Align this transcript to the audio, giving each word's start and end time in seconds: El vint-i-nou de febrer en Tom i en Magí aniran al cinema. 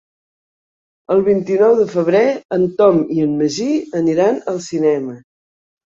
El 1.15 1.19
vint-i-nou 1.27 1.75
de 1.81 1.85
febrer 1.91 2.23
en 2.59 2.65
Tom 2.81 3.05
i 3.19 3.23
en 3.27 3.39
Magí 3.43 3.69
aniran 4.03 4.45
al 4.55 4.59
cinema. 4.73 5.19